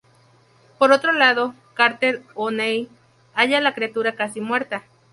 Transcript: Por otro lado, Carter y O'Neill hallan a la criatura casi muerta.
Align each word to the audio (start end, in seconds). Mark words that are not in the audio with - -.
Por 0.79 0.93
otro 0.93 1.11
lado, 1.11 1.53
Carter 1.75 2.23
y 2.25 2.31
O'Neill 2.33 2.89
hallan 3.35 3.59
a 3.61 3.61
la 3.69 3.75
criatura 3.75 4.15
casi 4.15 4.41
muerta. 4.41 4.83